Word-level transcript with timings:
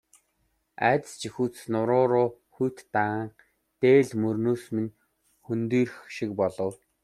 Айдас 0.89 1.11
жихүүдсэндээ 1.23 1.73
нуруу 1.73 2.05
руу 2.11 2.29
хүйт 2.55 2.77
дааж, 2.93 3.35
дээл 3.81 4.11
мөрөөс 4.21 4.63
минь 4.75 4.93
хөндийрөх 5.45 5.99
шиг 6.15 6.31
болов. 6.39 6.73